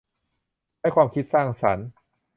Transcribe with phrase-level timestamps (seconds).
[0.77, 1.87] ใช้ความคิดสร้างสรรค์